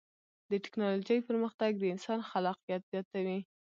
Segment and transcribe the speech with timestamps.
[0.51, 3.39] د ټکنالوجۍ پرمختګ د انسان خلاقیت زیاتوي.